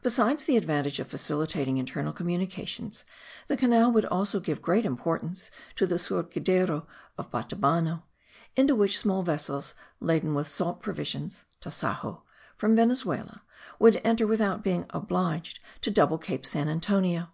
[0.00, 3.04] Besides the advantage of facilitating internal communications,
[3.46, 6.86] the canal would also give great importance to the surgidero
[7.18, 8.04] of Batabano,
[8.56, 12.22] into which small vessels laden with salt provisions (tasajo)
[12.56, 13.42] from Venezuela,
[13.78, 17.28] would enter without being obliged to double Cape Saint Antonio.